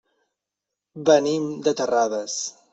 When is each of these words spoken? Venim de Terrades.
Venim 1.11 1.47
de 1.69 1.77
Terrades. 1.83 2.43